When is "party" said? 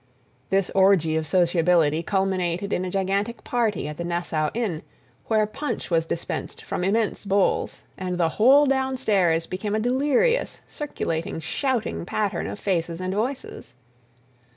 3.43-3.87